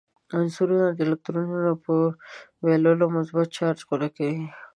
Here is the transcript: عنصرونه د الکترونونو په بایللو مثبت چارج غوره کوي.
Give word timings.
عنصرونه 0.37 0.87
د 0.91 0.99
الکترونونو 1.07 1.73
په 1.85 1.93
بایللو 2.61 3.05
مثبت 3.17 3.47
چارج 3.57 3.79
غوره 3.87 4.09
کوي. 4.17 4.41